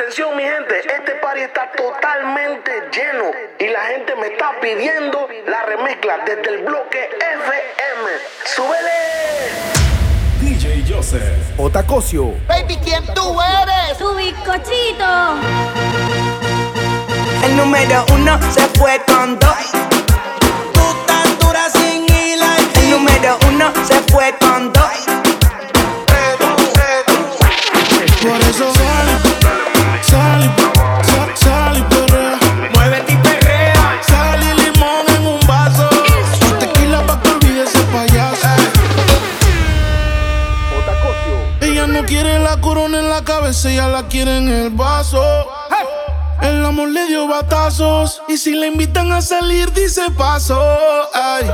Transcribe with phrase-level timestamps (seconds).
[0.00, 5.62] Atención mi gente, este party está totalmente lleno y la gente me está pidiendo la
[5.66, 8.10] remezcla desde el bloque FM.
[8.46, 9.60] ¡Súbele!
[10.40, 11.20] DJ Joseph.
[11.58, 12.32] Otacocio.
[12.48, 13.98] Baby, ¿quién tú eres?
[13.98, 15.36] Tu bizcochito.
[17.44, 19.70] El número uno se fue con dos.
[20.72, 22.56] Tú tan dura sin hila.
[22.76, 25.04] El número uno se fue con dos.
[28.22, 28.89] Por eso
[30.10, 30.42] sal,
[31.10, 32.38] sal, sal, y perrea.
[32.74, 34.00] Muévete y perrea.
[34.06, 35.88] Sal y limón en un vaso.
[36.58, 38.48] Tequila pa' que olvide ese payaso.
[41.60, 45.22] Ella no quiere la corona en la cabeza, ella la quiere en el vaso.
[46.42, 50.58] El amor le dio batazos y si le invitan a salir dice paso.
[51.14, 51.44] Ay.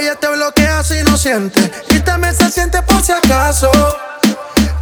[0.00, 3.70] Ella te bloquea si no siente y también se siente por si acaso.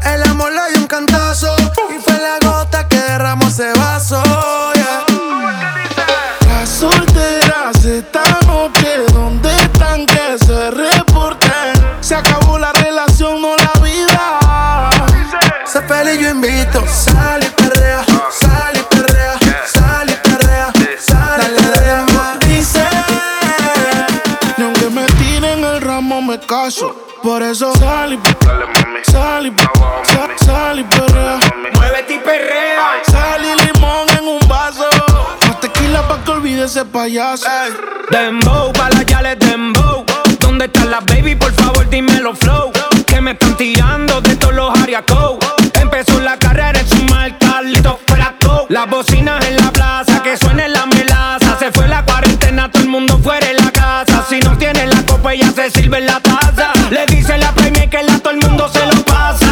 [0.05, 1.55] El amor le dio un cantazo
[1.91, 2.70] y fue la gota
[3.11, 4.23] derramó ese vaso.
[4.75, 5.05] yeah.
[6.47, 11.73] Las solteras esta noche, ¿dónde están que se reporten?
[12.01, 14.91] Se acabó la relación, no la vida.
[15.89, 16.85] Feliz, yo invito.
[16.87, 22.07] Sal y perrea, sal y perrea, sal y perrea, sal y perrea.
[22.47, 22.85] Dice,
[24.57, 26.95] ni aunque me tiren el ramo me caso.
[27.23, 28.19] Por eso sal y
[36.65, 37.47] ese payaso.
[38.11, 40.05] Dembow, pa' las yales dembow.
[40.41, 41.35] ¿Dónde están las baby?
[41.35, 42.71] Por favor, dímelo flow.
[43.07, 45.39] Que me están tirando de todos los ariacos.
[45.81, 48.67] Empezó la carrera en su marca, listo fraco.
[48.69, 51.59] Las bocinas en la plaza, que suene la melaza.
[51.59, 54.25] Se fue la cuarentena, todo el mundo fuera de la casa.
[54.29, 56.73] Si no tiene la copa, ella se sirve en la taza.
[56.91, 59.50] Le dice la premia que la todo el mundo se lo pasa.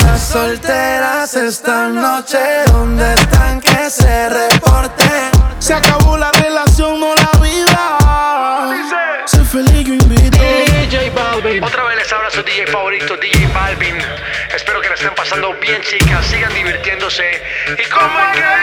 [0.00, 5.30] Las solteras esta noche, ¿dónde están que se reporten?
[5.58, 9.26] Se acabó la relación, no la vida.
[9.26, 10.38] Sé feliz, yo invito.
[10.38, 11.62] DJ Balvin.
[11.62, 13.98] Otra vez les habla su DJ favorito, DJ Balvin.
[14.54, 16.24] Espero que la estén pasando bien, chicas.
[16.26, 17.42] Sigan divirtiéndose.
[17.78, 18.61] ¿Y cómo es que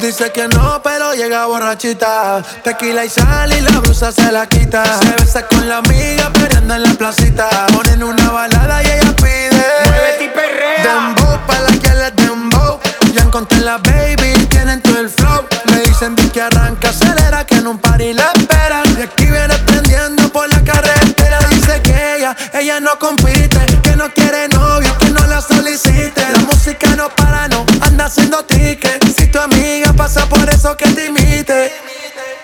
[0.00, 2.42] Dice que no, pero llega borrachita.
[2.64, 4.82] Tequila y sal y la blusa se la quita.
[4.98, 7.66] Se besa con la amiga, peleando en la placita.
[7.66, 9.62] Ponen una balada y ella pide.
[9.84, 10.84] Muévete y perrea.
[10.84, 12.80] Dembow, pa' la que les dembow.
[13.12, 15.44] Ya encontré la baby, tienen todo el flow.
[15.66, 18.84] Me dicen que arranca, acelera, que en un party la esperan.
[18.98, 21.38] Y aquí viene prendiendo por la carretera.
[21.50, 26.22] Dice que ella, ella no compite, que no quiere novio, que no la solicite.
[26.32, 28.99] La música no para, no anda haciendo ticket
[30.12, 31.72] pasa por eso que te imite.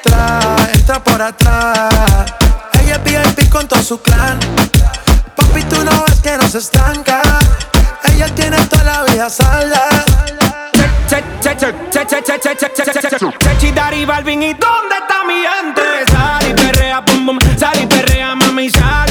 [0.02, 0.38] Tra,
[0.72, 2.32] entra por atrás.
[2.80, 4.38] Ella es VIP con todo su clan.
[5.34, 7.20] Papi, tú no ves que no se estanca.
[8.04, 9.82] Ella tiene toda la vida salda.
[13.48, 15.82] Chechi, Dari, Balvin, ¿y dónde está mi gente?
[16.12, 19.05] Sal y perrea, pum, pum, sal y perrea, mami, sal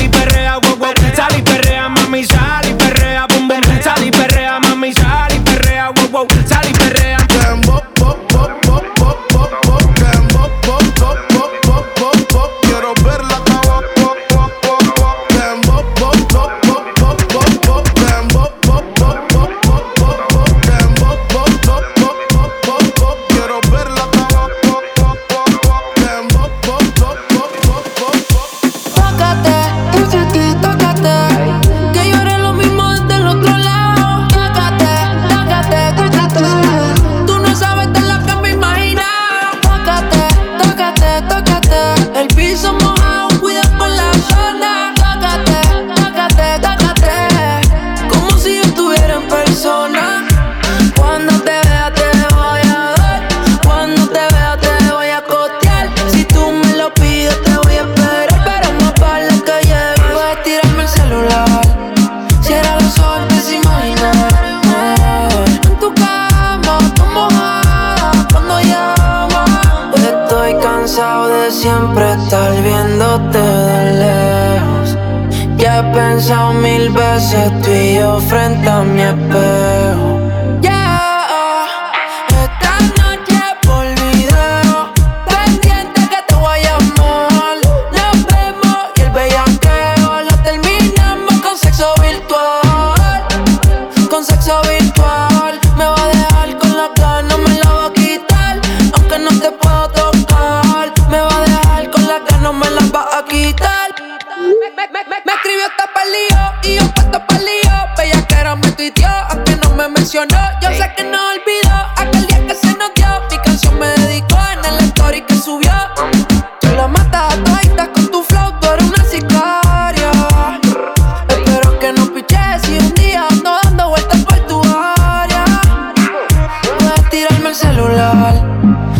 [127.75, 128.33] celular.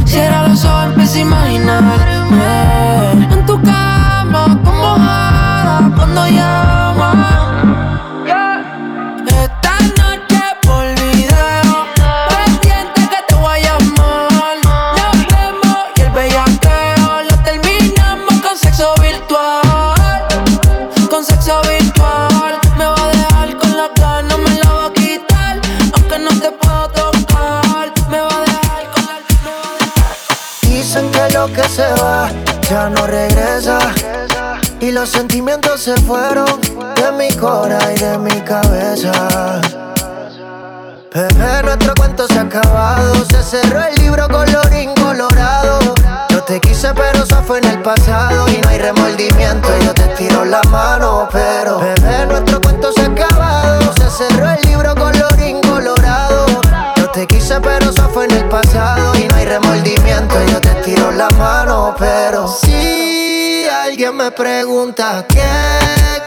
[0.06, 2.75] Cierra los ojos, empieza a imaginarme.
[35.86, 36.60] Se fueron
[36.96, 39.62] de mi cora y de mi cabeza.
[41.14, 43.14] Bebé, nuestro cuento se ha acabado.
[43.26, 45.78] Se cerró el libro colorín colorado.
[46.30, 48.50] Yo te quise, pero eso fue en el pasado.
[48.50, 51.30] Y no hay remordimiento, yo te tiro la mano.
[51.32, 52.55] Pero, bebé, nuestro
[63.96, 65.42] alguien me pregunta qué,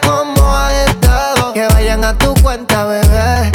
[0.01, 3.53] cómo has estado, que vayan a tu cuenta, bebé.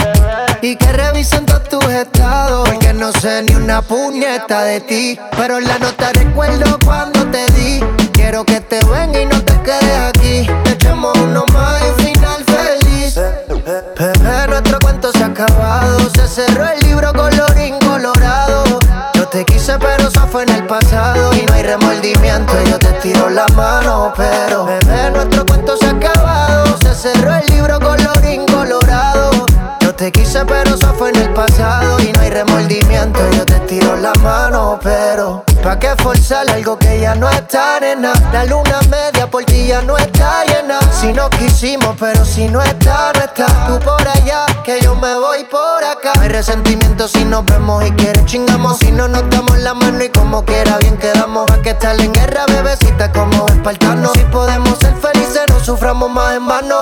[0.62, 2.70] Y que revisen todos tus estados.
[2.70, 5.20] Porque no sé ni una puñeta de ti.
[5.36, 7.80] Pero la nota recuerdo cuando te di.
[8.12, 10.48] Quiero que te ven y no te quedes aquí.
[10.72, 13.16] Echemos uno más y un final feliz.
[13.98, 15.98] Bebé, nuestro cuento se ha acabado.
[16.12, 18.80] Se cerró el libro colorín colorado.
[19.16, 20.03] Yo te quise, pero
[20.34, 21.32] fue en el pasado.
[21.36, 24.12] Y no hay remordimiento, yo te tiro la mano.
[24.18, 26.76] Pero, bebé, nuestro cuento se ha acabado.
[26.80, 29.30] Se cerró el libro colorín colorado.
[29.82, 32.00] Yo te quise, pero eso fue en el pasado.
[32.00, 34.80] Y no hay remordimiento, yo te tiro la mano.
[34.82, 38.14] Pero, ¿pa' qué forzar algo que ya no está, nena?
[38.32, 40.80] La luna media por ti ya no está llena.
[40.92, 43.46] Si no quisimos, pero si no está, no está.
[43.68, 46.12] Tú por allá, que yo me voy por acá.
[46.20, 48.78] Hay resentimiento si nos vemos y quieres chingamos.
[48.80, 51.46] Si no nos damos la mano y como quiera bien quedamos.
[51.48, 54.12] Pa' que estar en guerra, bebecita, como espartanos.
[54.14, 56.80] Si podemos ser felices, no suframos más en vano.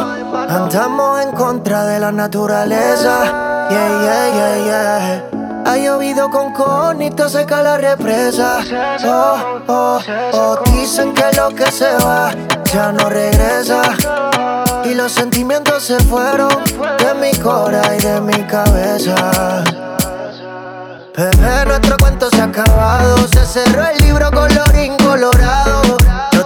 [0.50, 3.68] Andamos en contra de la naturaleza.
[3.70, 5.41] Yeah, yeah, yeah, yeah.
[5.66, 8.60] Ha llovido con conito, seca la represa.
[9.06, 10.00] Oh, oh,
[10.34, 10.60] oh.
[10.72, 12.32] Dicen que lo que se va
[12.66, 13.82] ya no regresa.
[14.84, 16.50] Y los sentimientos se fueron
[16.98, 19.64] de mi cora y de mi cabeza.
[21.16, 23.18] Bebé, nuestro cuento se ha acabado.
[23.28, 25.98] Se cerró el libro colorín colorado.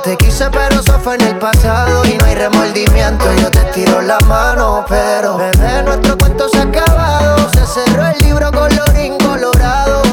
[0.06, 2.06] Te quise, pero eso fue en el pasado.
[2.06, 4.86] Y no hay remordimiento, yo te tiro la mano.
[4.88, 7.50] Pero, bebé, nuestro cuento se ha acabado.
[7.54, 10.04] Se cerró el libro colorín colorado.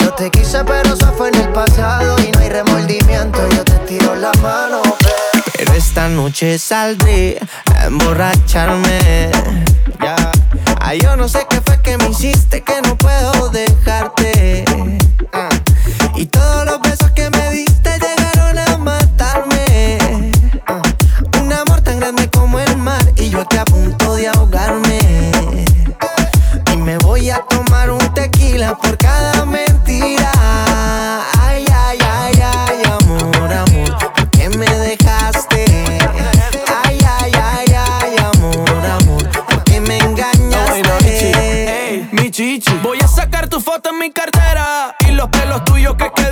[0.00, 2.16] Yo te quise, pero eso fue en el pasado.
[2.26, 4.80] Y no hay remordimiento, yo te tiro la mano.
[4.82, 7.38] Pero, Pero esta noche saldré
[7.76, 9.30] a emborracharme.
[10.02, 10.16] Ya.
[10.80, 14.64] Ay, yo no sé qué fue que me hiciste que no puedo dejarte.
[15.34, 15.50] Ah.
[16.14, 17.98] Y todos los besos que me diste
[28.70, 30.30] por cada mentira.
[31.40, 35.64] Ay, ay, ay, ay, amor, amor, ¿por qué me dejaste?
[36.84, 41.32] Ay, ay, ay, ay, amor, amor, ¿por qué me engañaste?
[41.90, 42.72] Ey, mi chichi.
[42.82, 46.31] Voy a sacar tu foto en mi cartera y los pelos tuyos que quedan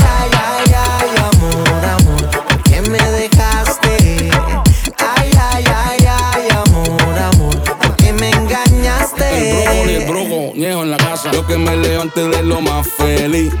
[11.51, 13.53] que me levanté de lo más feliz.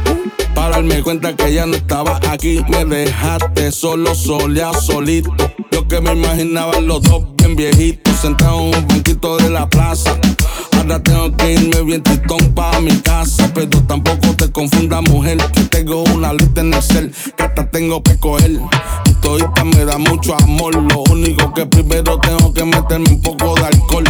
[0.55, 2.63] Para darme cuenta que ya no estaba aquí.
[2.69, 5.35] Me dejaste solo, solía, solito.
[5.71, 8.15] Yo que me imaginaba los dos bien viejitos.
[8.15, 10.15] Sentados en un banquito de la plaza.
[10.77, 13.51] Ahora tengo que irme bien tristón pa' mi casa.
[13.53, 15.37] Pero tampoco te confunda, mujer.
[15.53, 17.13] Que tengo una lista en el cel.
[17.35, 18.51] Que hasta tengo que coger.
[19.03, 20.75] Y todita me da mucho amor.
[20.75, 24.05] Lo único que primero tengo que meterme un poco de alcohol.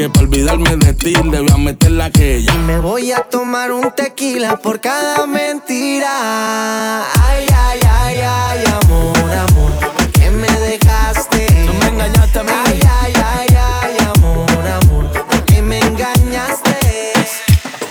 [0.00, 3.18] Que para olvidarme de ti le voy a meter la que Y me voy a
[3.18, 7.02] tomar un tequila por cada mentira.
[7.22, 9.72] Ay, ay, ay, ay, amor, amor.
[9.94, 11.46] ¿Por qué me dejaste?
[11.66, 12.50] No me engañaste a mí.
[12.64, 13.48] Ay, ay, ay,
[13.82, 15.10] ay, amor, amor.
[15.12, 16.78] ¿Por qué me engañaste?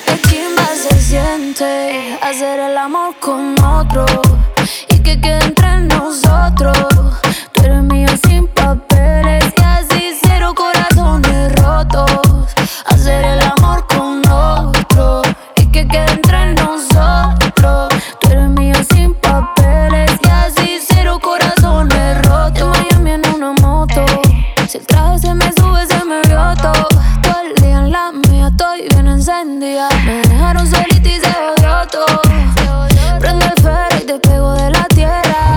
[0.08, 4.08] Qué chimba se siente hacer el amor con otro
[4.88, 6.99] y que quede entre nosotros.
[30.50, 32.22] Me dejaron solita y se odió todo.
[33.20, 35.56] Prende el ferro y te pego de la tierra.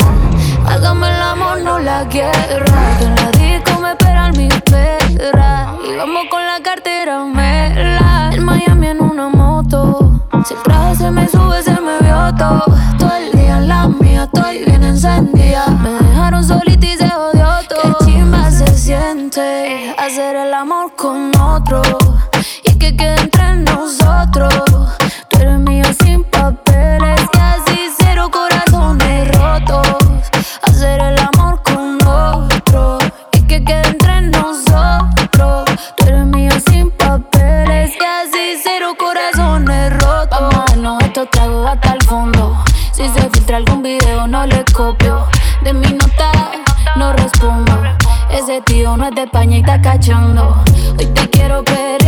[0.66, 2.98] Hágame el amor, no la guerra.
[2.98, 5.78] Que en la disco me esperan mis perras.
[5.88, 8.32] Y vamos con la cartera mela.
[8.34, 10.28] En Miami en una moto.
[10.44, 12.66] Si el traje se me sube, se me vio todo.
[12.98, 15.68] Todo el día en la mía estoy bien encendida.
[15.68, 17.96] Me dejaron solita y se odió todo.
[17.98, 21.80] Qué chimba se siente hacer el amor con otro.
[23.98, 24.96] Nosotros.
[25.28, 29.98] Tú eres mío sin papeles y así cero corazones rotos.
[30.62, 32.98] Hacer el amor con otro
[33.32, 35.64] y que quede entre nosotros.
[35.96, 40.40] Tú eres mío sin papeles y así cero corazones rotos.
[40.40, 42.64] Vamos a darnos estos tragos hasta el fondo.
[42.92, 45.26] Si se filtra algún video no le copio.
[45.62, 46.32] De mi nota
[46.96, 47.72] no respondo.
[48.30, 50.62] Ese tío no es de España y está cachando.
[50.98, 52.01] Hoy te quiero pelear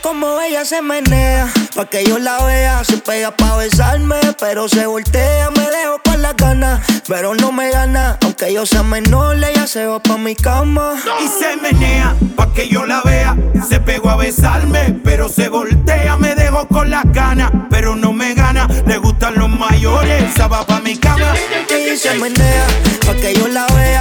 [0.00, 4.86] como ella se menea, pa' que yo la vea, se pega pa' besarme, pero se
[4.86, 9.66] voltea, me dejo con las ganas, pero no me gana, aunque yo sea menor, ella
[9.66, 10.94] se va pa' mi cama.
[11.22, 13.36] Y se menea pa' que yo la vea.
[13.68, 16.16] Se pegó a besarme, pero se voltea.
[16.16, 18.66] Me dejo con las ganas, pero no me gana.
[18.86, 21.34] Le gustan los mayores, esa va pa' mi cama.
[21.70, 22.66] Y se menea,
[23.04, 24.00] pa' que yo la vea,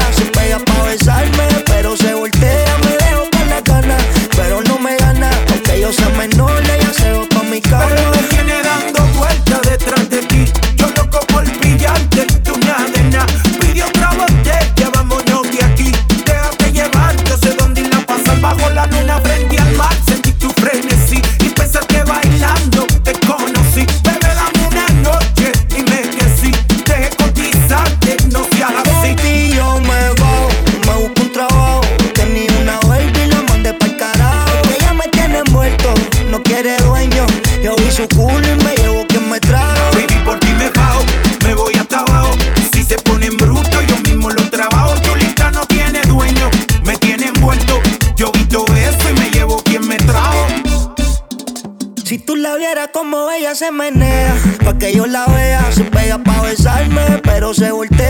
[53.72, 58.03] se pa' que yo la vea, se pega pa' besarme, pero se voltea,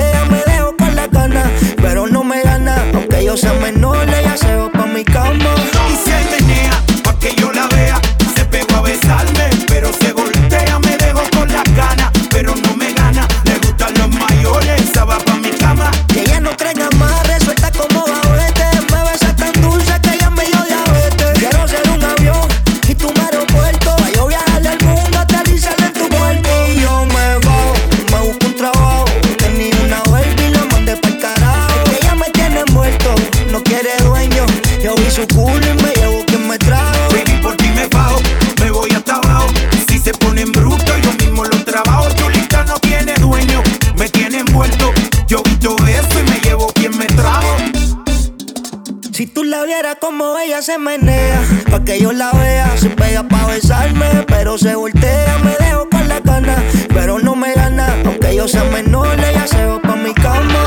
[49.99, 52.77] como ella se menea, pa' que yo la vea.
[52.77, 56.55] Se pega pa' besarme, pero se voltea, me dejo con la cana
[56.93, 60.63] Pero no me gana, aunque yo sea menor, ella se va pa' mi cama.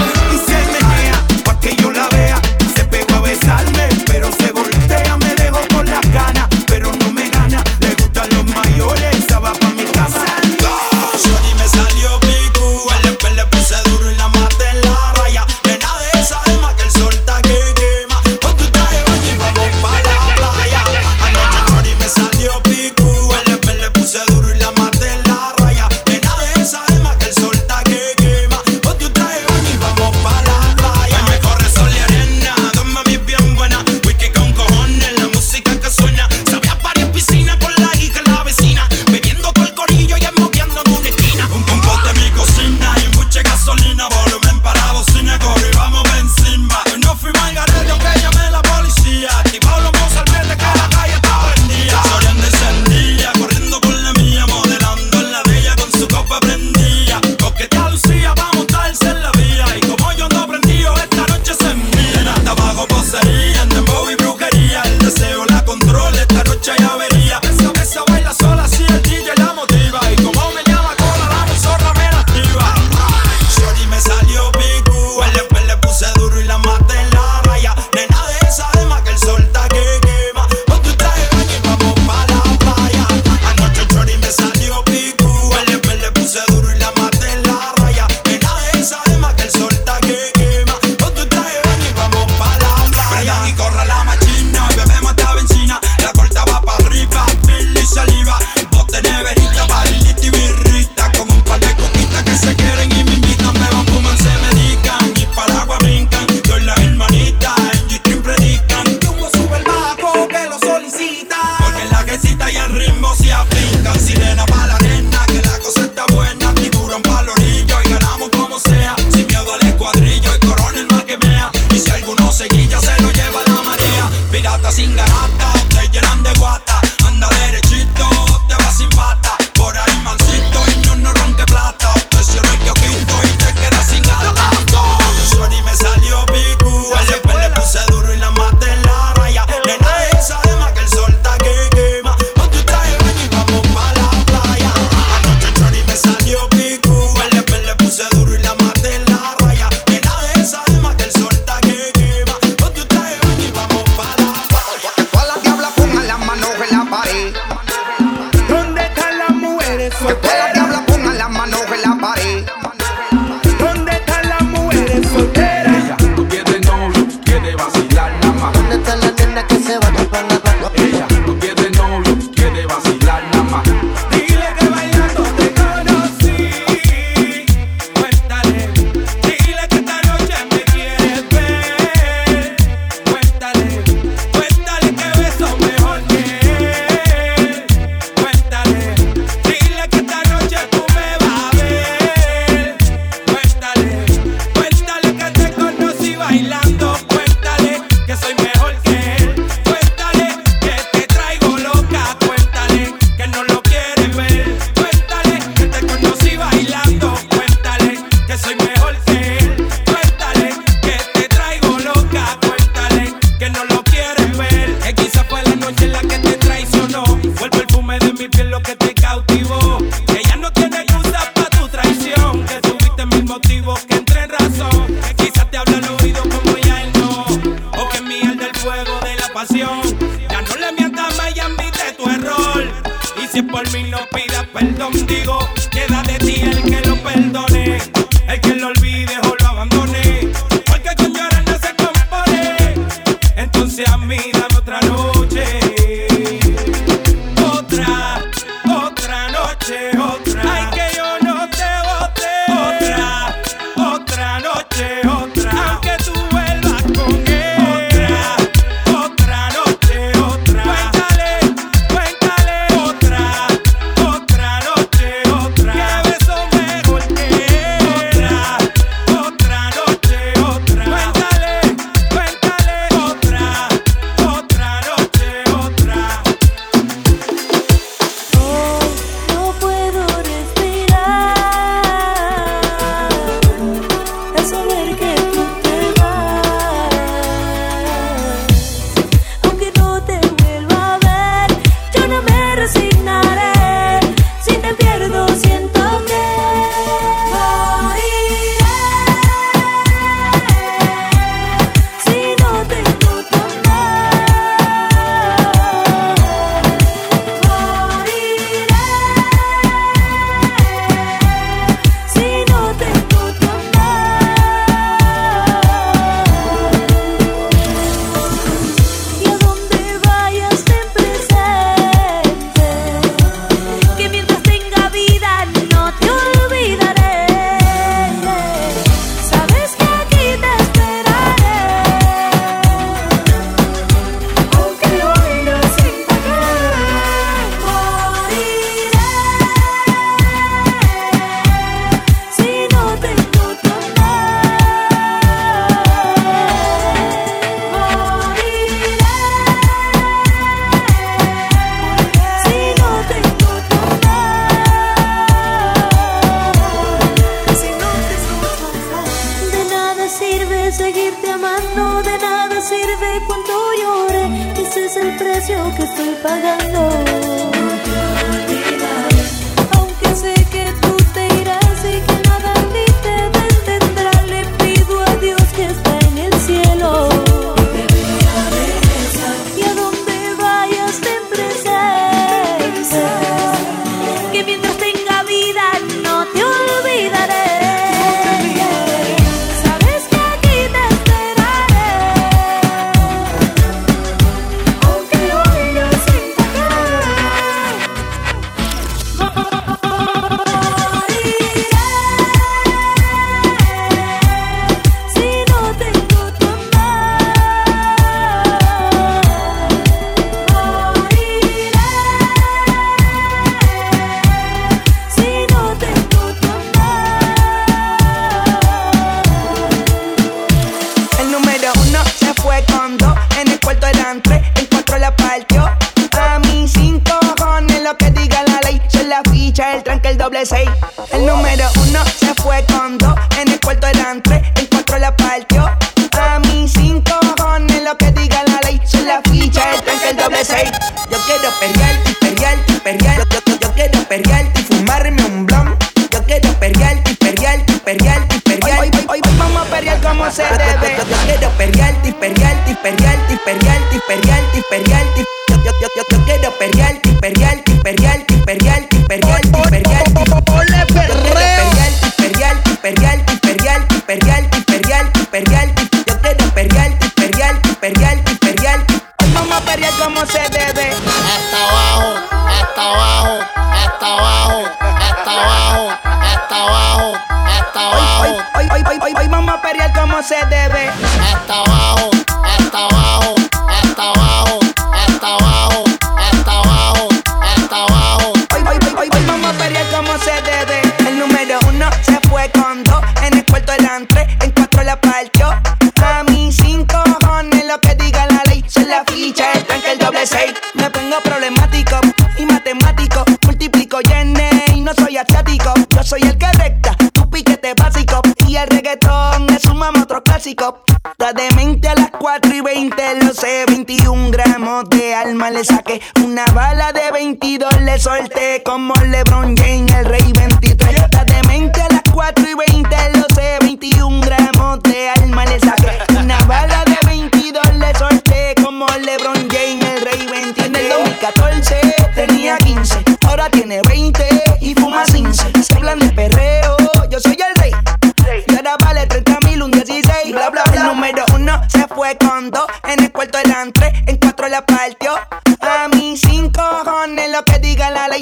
[433.67, 435.65] Cuarto eran tres, en cuatro la partió.
[436.13, 438.81] A mí cinco cojones lo que diga la ley.
[438.87, 440.71] Son la ficha, el tranque, el doble seis.
[441.11, 443.17] Yo quiero perrear, y perrear, y perrear.
[443.29, 445.77] Yo, yo, yo, quiero perrear y fumarme un blon.
[446.13, 448.79] Yo quiero perrear, y perrear, y perrear, y perrear.
[448.79, 450.97] Hoy, hoy, hoy vamos a perrear como se debe.
[450.97, 455.36] Yo, yo, yo quiero perrear, y perrear, y perrear, y perrear, y perrear, y perrear.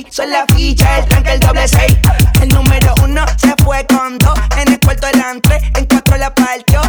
[0.04, 0.14] 6.
[0.14, 1.94] Son la ficha, el tranque, el doble seis,
[2.40, 6.34] El número uno se fue con dos, En el cuarto eran 3, en 4 la
[6.34, 6.80] partió.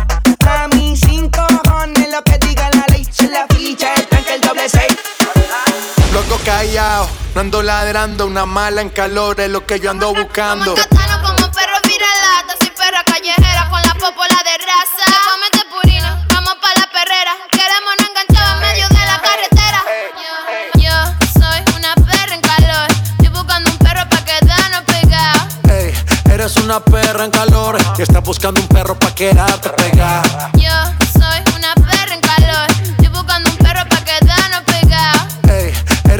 [0.47, 3.05] A mí 5 cojones lo que diga la ley.
[3.11, 4.95] Son la ficha, el tranque, el doble seis.
[6.13, 8.27] Loco callado, no ando ladrando.
[8.27, 10.75] Una mala en calor es lo que yo ando buscando.
[10.75, 15.04] Como, como perro vira lata, sin perra callejera, con la popola de raza.
[26.79, 30.51] Perra en calor y estás buscando un perro pa' quedarte pegada.
[30.53, 30.84] Yo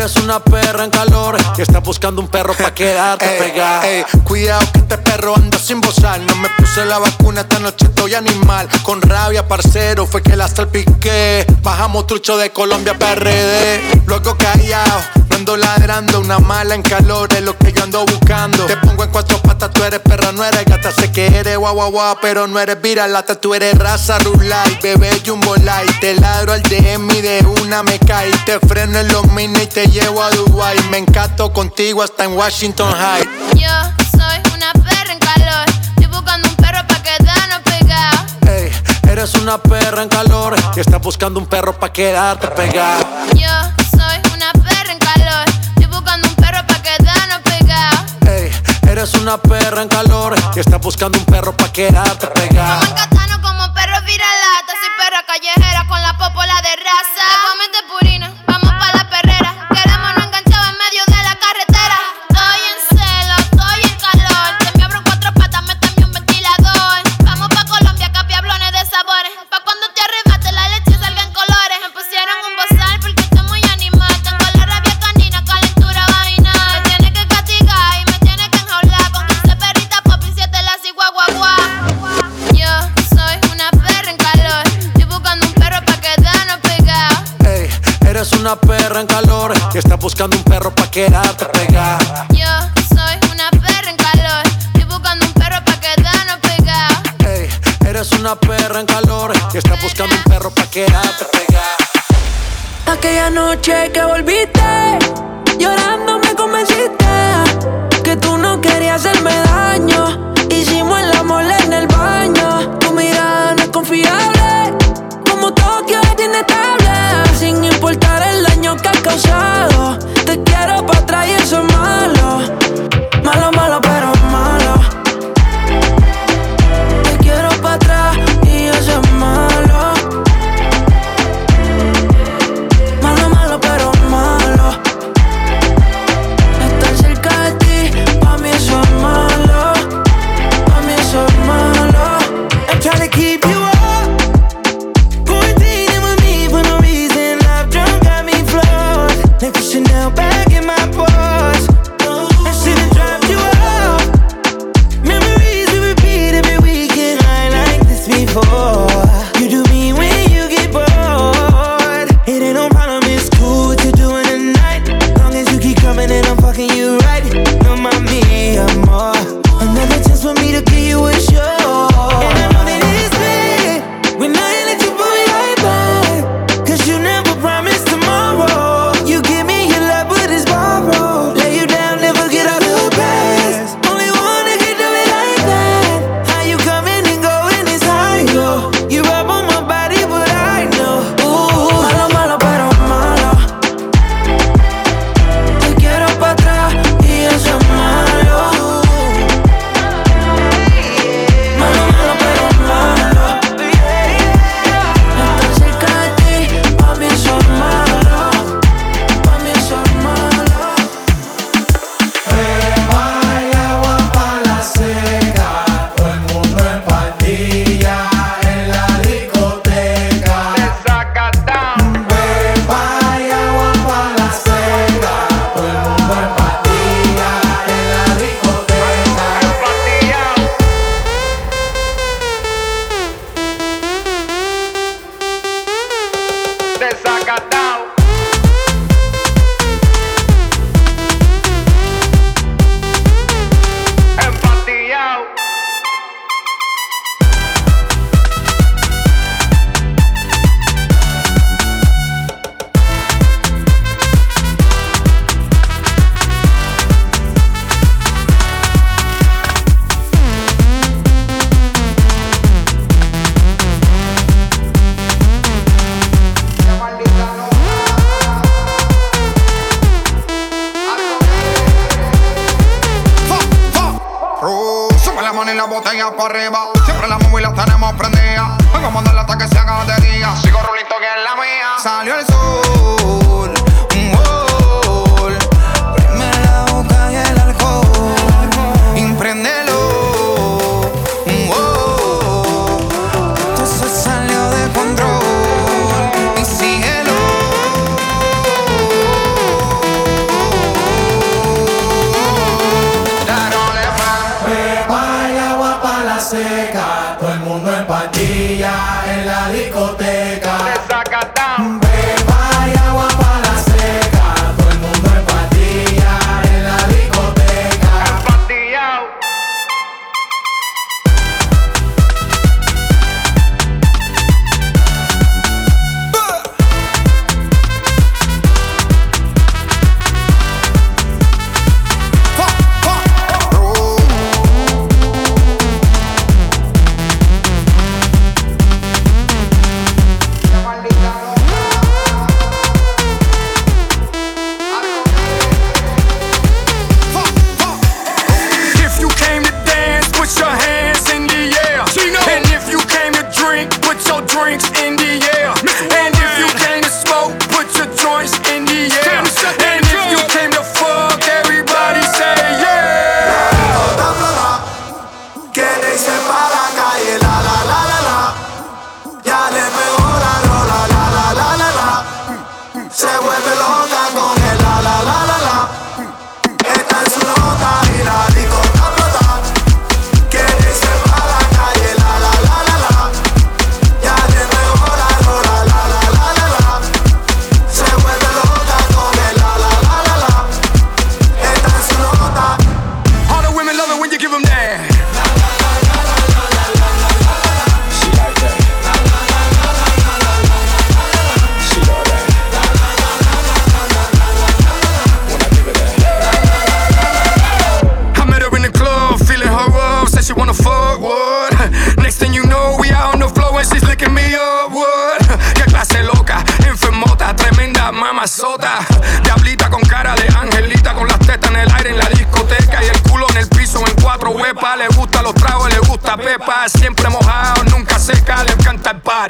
[0.05, 3.87] eres una perra en calor y estás buscando un perro pa' quedarte pegada.
[3.87, 6.19] Ey, cuidado que este perro anda sin bozar.
[6.19, 8.67] No me puse la vacuna, esta noche estoy animal.
[8.83, 11.47] Con rabia, parcero, fue que la salpiqué.
[11.63, 14.03] Bajamos trucho de Colombia PRD.
[14.05, 16.19] Luego callado, no ando ladrando.
[16.19, 18.65] Una mala en calor es lo que yo ando buscando.
[18.67, 20.91] Te pongo en cuatro patas, tú eres perra, no eres gata.
[20.91, 23.41] Sé que eres guau guau guau, pero no eres viralata.
[23.41, 25.99] Tú eres raza rulay, bebé jumbo light.
[25.99, 28.31] Te ladro al DM y de una me cae.
[28.45, 30.77] Te freno en los mini y te llevo a Dubai.
[30.89, 33.23] Me encanto contigo hasta en Washington High.
[33.55, 33.69] Yo
[34.12, 35.65] soy una perra en calor.
[35.95, 38.19] Estoy buscando un perro pa' quedarnos pegados.
[38.45, 38.71] Ey,
[39.10, 43.25] eres una perra en calor y estás buscando un perro pa' quedarte pegada.
[43.34, 43.55] Yo
[43.91, 45.45] soy una perra en calor.
[45.69, 47.99] Estoy buscando un perro pa' quedarnos pegados.
[48.27, 48.51] Ey,
[48.89, 52.27] eres una perra en calor y estás buscando un perro pa' quedarte.
[52.27, 54.71] Katana como perro viralata.
[54.81, 57.27] Soy perra callejera con la popola de raza.
[57.71, 58.31] Te purina,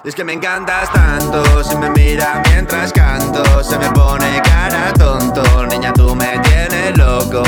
[0.05, 4.91] Y es que me encantas tanto, si me mira mientras canto, se me pone cara
[4.91, 7.41] tonto, niña tú me tienes loco.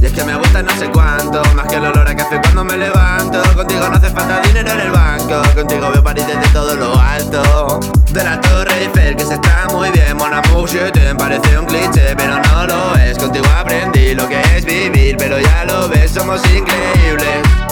[0.00, 2.64] Y es que me gusta no sé cuánto, más que el olor a café cuando
[2.64, 3.40] me levanto.
[3.54, 7.78] Contigo no hace falta dinero en el banco, contigo veo París desde todo lo alto.
[8.10, 12.16] De la Torre Eiffel que se está muy bien, Mon amour, te parece un cliché,
[12.16, 13.16] pero no lo es.
[13.16, 17.71] Contigo aprendí lo que es vivir, pero ya lo ves, somos increíbles.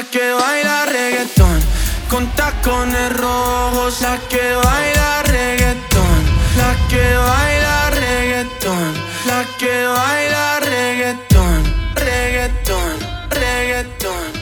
[0.00, 1.60] la que baila reggaetón.
[2.08, 6.20] Con tacones rojos, la que baila reggaetón,
[6.56, 8.94] la que baila reggaetón,
[9.26, 11.62] la que baila reggaetón,
[11.94, 12.94] reggaetón,
[13.30, 14.40] reggaetón,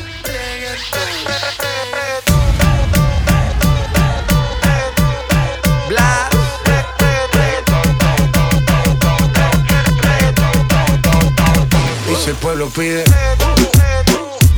[5.88, 6.28] Bla.
[12.10, 13.04] Y el pueblo pide,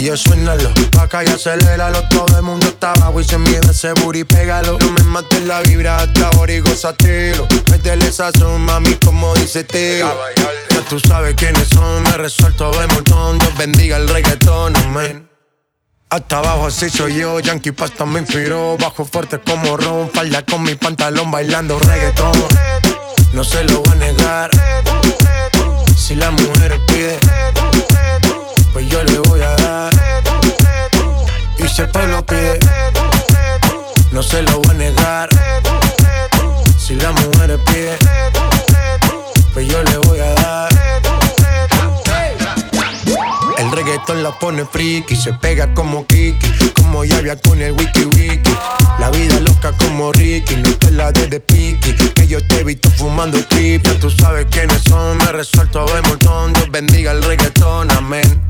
[0.00, 4.24] Yo suénalo, acá y aceléralo Todo el mundo está abajo y se mide ese booty,
[4.24, 4.78] pégalo.
[4.78, 10.08] No me mates la vibra hasta ahora y gozatelo Métele sazón, mami, como dice tío
[10.70, 13.38] Ya tú sabes quiénes son, me resuelto de montón.
[13.38, 15.28] Dios bendiga el reggaetón, amén.
[16.08, 20.62] Hasta abajo así soy yo, Yankee Pasta me inspiró Bajo fuerte como Ron, falda con
[20.62, 22.32] mi pantalón bailando reggaetón.
[23.34, 24.50] No se lo voy a negar.
[25.94, 27.20] Si la mujer pide
[28.72, 29.92] pues yo le voy a dar.
[31.58, 32.58] Y si el pueblo pide,
[34.12, 35.28] no se lo voy a negar.
[36.78, 37.96] Si la mujer pide,
[39.52, 40.70] pues yo le voy a dar.
[43.58, 48.54] El reggaetón la pone friki, se pega como Kiki, como Yavia con el wiki wiki.
[48.98, 51.94] La vida loca como Ricky, no la de de piqui.
[51.94, 55.18] Que yo te he visto fumando trip, ya tú sabes quiénes son.
[55.18, 58.49] Me resuelto de montón, Dios bendiga el reggaetón, amén.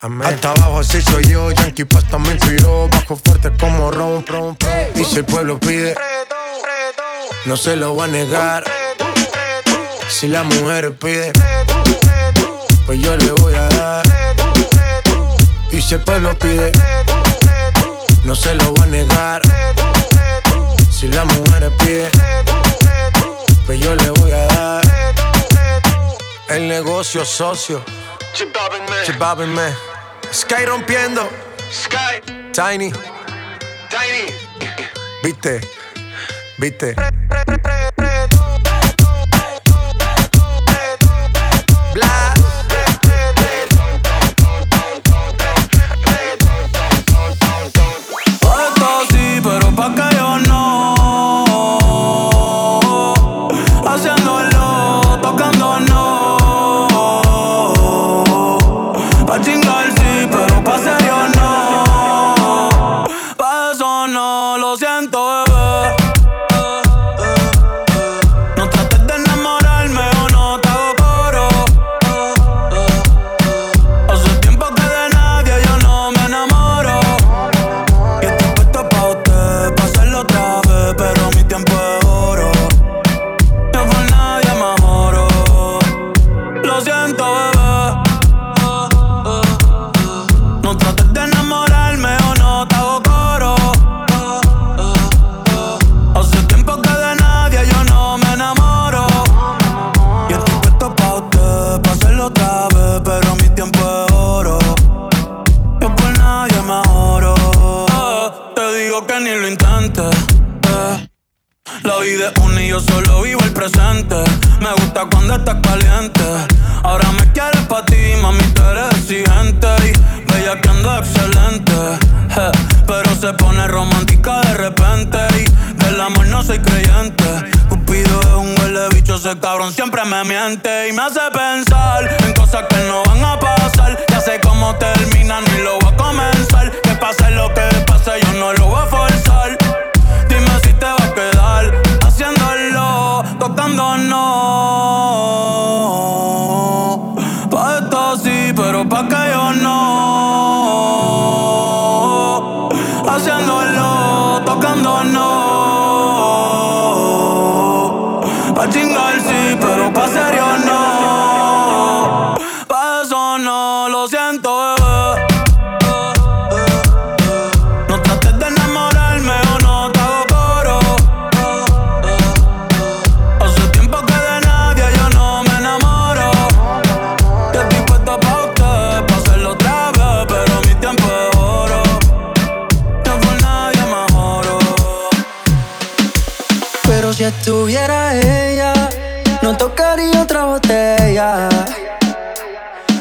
[0.00, 4.92] Hasta abajo así soy yo, Yankee Pasta me inspiró Bajo fuerte como Ron, Ron, Ron.
[4.94, 5.96] Y si el pueblo pide
[7.46, 8.62] No se lo voy a negar.
[10.08, 11.32] Si la mujer pide
[12.86, 14.06] Pues yo le voy a dar.
[15.72, 16.70] Y si el pueblo pide
[18.22, 19.42] No se lo voy a negar.
[20.92, 22.08] Si la mujer pide
[23.66, 24.82] Pues yo le voy a dar.
[26.48, 27.82] El negocio socio
[28.32, 29.02] C'è Bab in me.
[29.04, 29.74] C'è in me.
[30.30, 31.28] Sky rompiendo.
[31.68, 32.20] Sky.
[32.52, 32.92] Tiny.
[33.88, 34.32] Tiny.
[35.22, 35.60] Viste.
[36.58, 36.94] Viste.
[36.94, 37.10] Pre,
[37.44, 38.17] pre, pre, pre.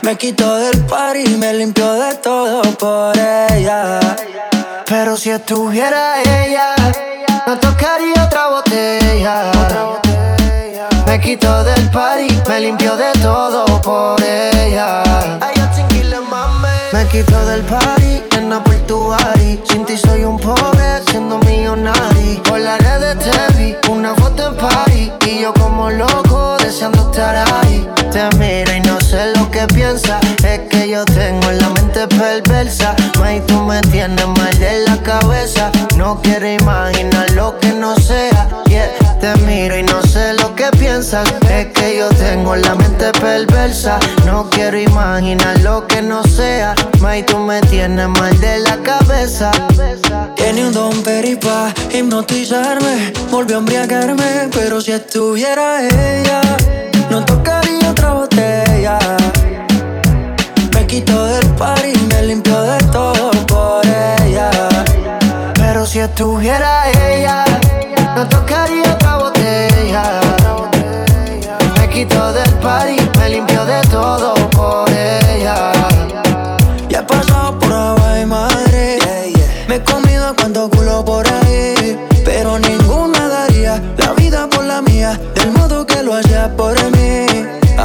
[0.01, 3.99] Me quito del par y me limpio de todo por ella.
[4.87, 6.73] Pero si estuviera ella,
[7.45, 9.51] no tocaría otra botella.
[11.05, 15.03] Me quito del party, me limpio de todo por ella.
[16.91, 19.13] Me quito del party, en por tu.
[19.63, 22.41] Sin ti soy un pobre, siendo millonario.
[22.41, 25.11] Por la red te vi, una foto en party.
[25.27, 27.76] Y yo como loco, deseando estar ahí.
[28.17, 30.19] Te miro y no sé lo que piensas.
[30.43, 32.95] Es que yo tengo la mente perversa.
[33.19, 35.71] May, tú me tienes mal de la cabeza.
[35.97, 38.49] No quiero imaginar lo que no sea.
[39.21, 41.31] Te miro y no sé lo que piensas.
[41.47, 43.99] Es que yo tengo la mente perversa.
[44.25, 46.73] No quiero imaginar lo que no sea.
[46.99, 49.51] May, tú me tienes mal de la cabeza.
[50.35, 56.41] Tiene un don peripa hipnotizarme, volvió a embriagarme, pero si estuviera ella,
[57.19, 58.99] no tocaría otra botella.
[60.73, 63.83] Me quito del par y me limpio de todo por
[64.21, 64.51] ella.
[65.55, 66.71] Pero si estuviera
[67.09, 67.43] ella,
[68.15, 70.03] no tocaría otra botella.
[71.79, 75.71] Me quito del party, me limpio de todo por ella.
[76.87, 77.71] Ya he pasado por
[78.21, 78.99] y madre.
[79.67, 81.97] Me he comido cuanto culo por ahí.
[82.23, 85.19] Pero ninguna daría la vida por la mía.
[85.33, 86.96] Del modo que lo hacía por mí.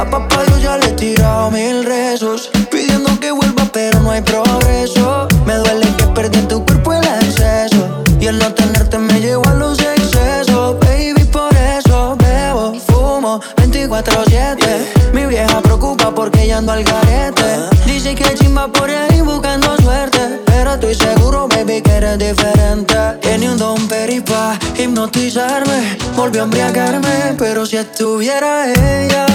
[0.09, 2.49] Papá yo ya le he tirado mil rezos.
[2.69, 5.27] Pidiendo que vuelva, pero no hay progreso.
[5.45, 8.03] Me duele que perdí en tu cuerpo el acceso.
[8.19, 10.77] Y el no tenerte me llevó a los excesos.
[10.79, 15.13] Baby, por eso bebo, fumo 24-7.
[15.13, 17.69] Mi vieja preocupa porque ya ando al garete.
[17.85, 20.41] Dice que chimba por ahí buscando suerte.
[20.45, 22.95] Pero estoy seguro, baby, que eres diferente.
[23.21, 25.97] Tiene un don peripa hipnotizarme.
[26.15, 27.35] Volvió a embriagarme.
[27.37, 29.25] Pero si estuviera ella,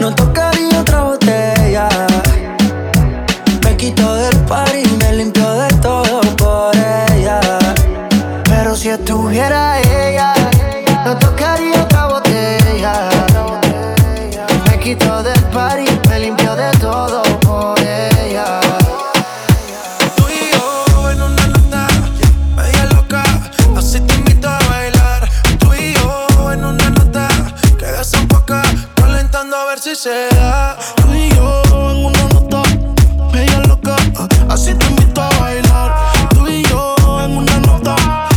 [0.00, 1.88] no tocaría otra botella.
[3.64, 6.74] Me quito del par y me limpio de todo por
[7.12, 7.40] ella.
[8.44, 9.87] Pero si estuviera ella,
[29.98, 30.78] se da.
[30.94, 32.62] Tú y yo en una nota
[33.32, 33.96] media loca,
[34.48, 35.92] así te invito a bailar.
[36.30, 36.94] Tú y yo
[37.24, 37.96] en una nota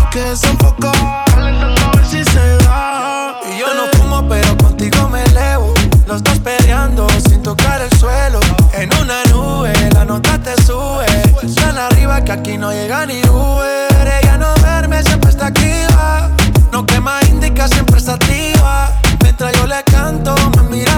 [0.09, 0.91] que desenfoca,
[1.36, 3.39] calentando a ver si se da.
[3.47, 5.72] Y yo no fumo, pero contigo me elevo.
[6.07, 8.39] Los dos peleando sin tocar el suelo.
[8.74, 11.05] En una nube, la nota te sube.
[11.53, 13.51] Tan arriba que aquí no llega ni Uber.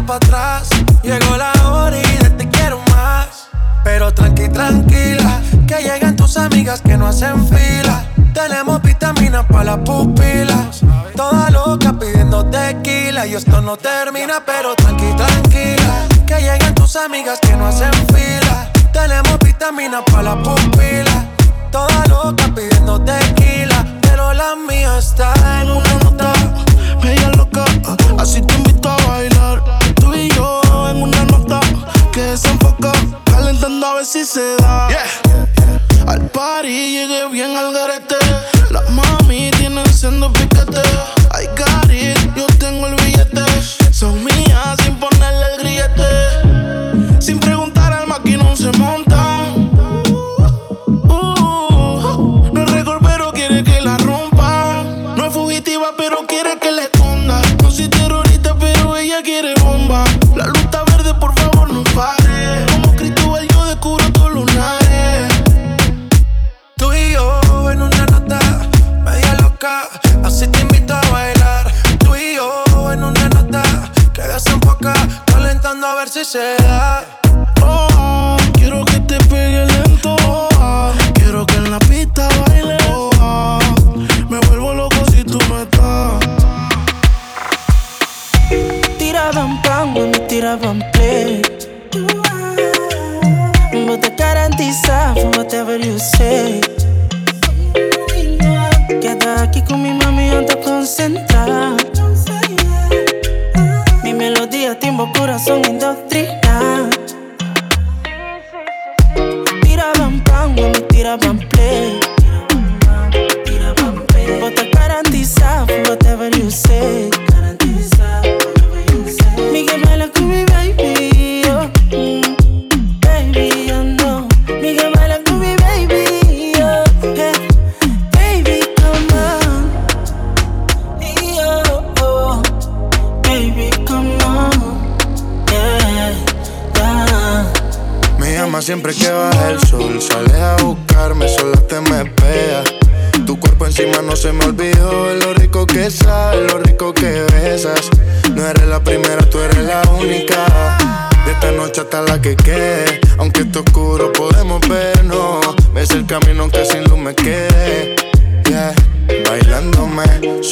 [0.06, 0.70] Para atrás.
[1.04, 3.48] Llegó la hora y de te quiero más.
[3.84, 8.06] Pero tranqui, tranquila, que lleguen tus amigas que no hacen fila.
[8.34, 10.82] Tenemos vitaminas para las pupilas.
[11.16, 13.28] Toda loca pidiendo tequila.
[13.28, 16.08] Y esto no termina, pero tranqui, tranquila.
[16.26, 18.72] Que lleguen tus amigas que no hacen fila.
[18.92, 21.26] Tenemos vitaminas para las pupilas.
[21.72, 23.86] Toda loca pidiendo tequila.
[24.02, 26.34] Pero la mía está en una nota.
[27.04, 27.66] Media loca,
[28.18, 29.33] así te invito a bailar
[32.24, 34.88] sigue desenfocado, calentando a ver si se da.
[34.90, 36.08] Yeah.
[36.08, 38.16] Al party llegué bien al garete.
[38.70, 40.82] Las mami tienen siendo piquete.
[41.34, 41.90] I got
[42.36, 43.44] yo tengo el billete.
[43.92, 46.33] Son mías sin ponerle el grillete.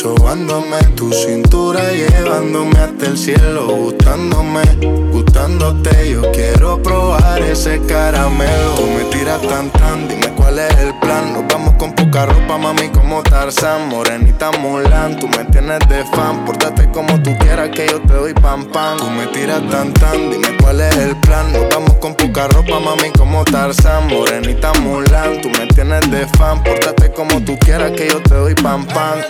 [0.01, 5.10] sobándome tu cintura, llevándome hasta el cielo, gustándome
[5.41, 8.75] besándote Yo quiero probar ese caramelo.
[8.75, 11.33] Tú me tiras tan tan, dime cuál es el plan.
[11.33, 13.89] Nos vamos con poca ropa, mami, como Tarzán.
[13.89, 16.45] Morenita Mulan, tú me tienes de fan.
[16.45, 20.29] Pórtate como tú quieras que yo te doy pan pan Tú me tiras tan tan,
[20.29, 21.51] dime cuál es el plan.
[21.53, 24.07] Nos vamos con poca ropa, mami, como Tarzán.
[24.07, 26.63] Morenita Mulan, tú me tienes de fan.
[26.63, 29.25] Pórtate como tú quieras que yo te doy pan pan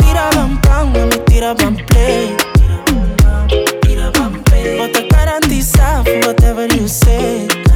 [0.00, 2.49] Tira mami, tira play.
[4.78, 7.69] But I garantize whatever you say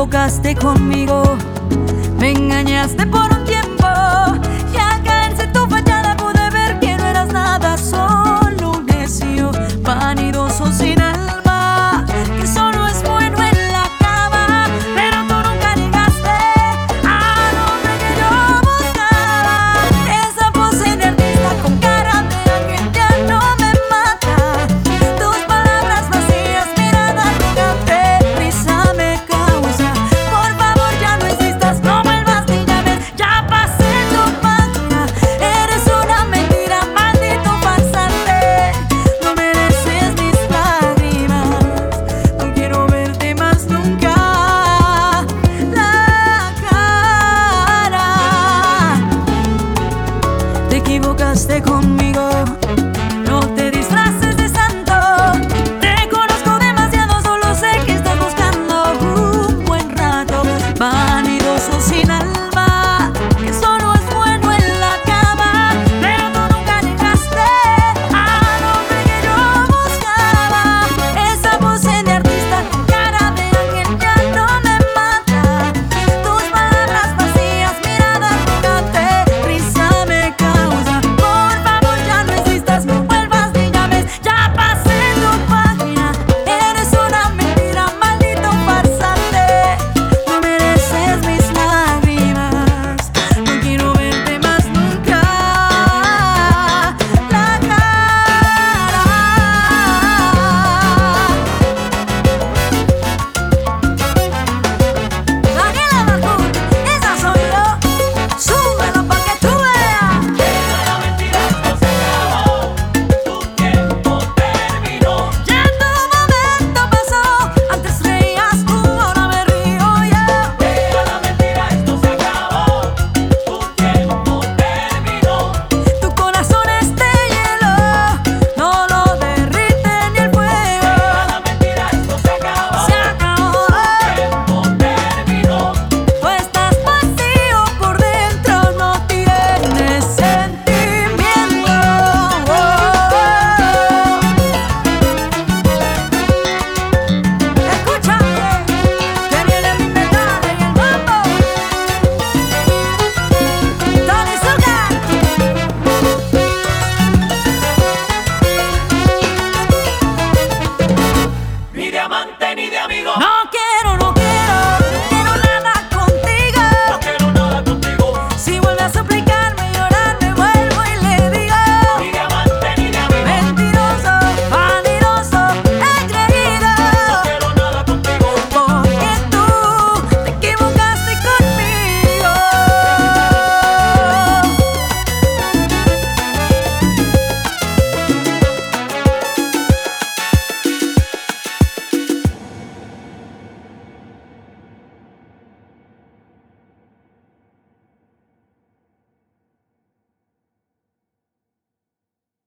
[0.00, 1.22] equivocaste conmigo.
[2.18, 3.29] Me engañaste por